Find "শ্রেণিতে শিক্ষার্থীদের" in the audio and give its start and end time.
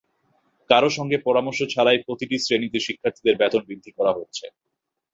2.39-3.35